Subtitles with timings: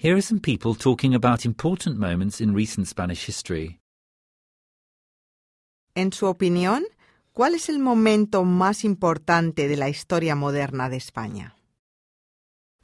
[0.00, 3.80] Here are some people talking about important moments in recent Spanish history.
[5.96, 6.84] En su opinión,
[7.32, 11.56] ¿cuál es el momento más importante de la historia moderna de España?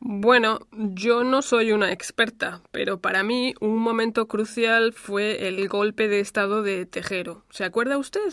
[0.00, 6.08] Bueno, yo no soy una experta, pero para mí un momento crucial fue el golpe
[6.08, 7.44] de Estado de Tejero.
[7.48, 8.32] ¿Se acuerda usted?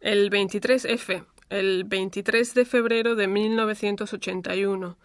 [0.00, 4.96] El 23F, el 23 de febrero de 1981.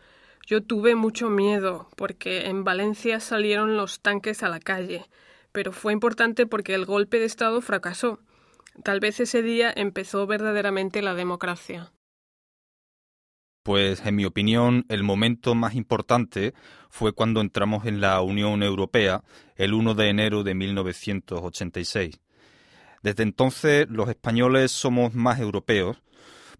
[0.47, 5.05] Yo tuve mucho miedo porque en Valencia salieron los tanques a la calle,
[5.51, 8.19] pero fue importante porque el golpe de Estado fracasó.
[8.81, 11.91] Tal vez ese día empezó verdaderamente la democracia.
[13.61, 16.53] Pues en mi opinión el momento más importante
[16.89, 19.25] fue cuando entramos en la Unión Europea
[19.57, 22.21] el 1 de enero de 1986.
[23.03, 26.01] Desde entonces los españoles somos más europeos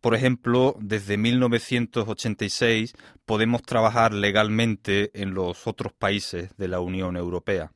[0.02, 2.94] por ejemplo, desde 1986
[3.26, 7.72] podemos trabajar legalmente en los otros países de la Unión Europea.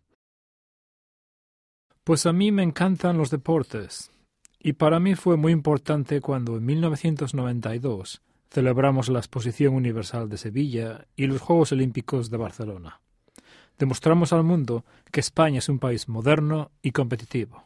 [2.04, 4.12] Pues a mí me encantan los deportes.
[4.60, 11.08] Y para mí fue muy importante cuando en 1992 celebramos la Exposición Universal de Sevilla
[11.16, 13.02] y los Juegos Olímpicos de Barcelona.
[13.80, 17.66] Demostramos al mundo que España es un país moderno y competitivo.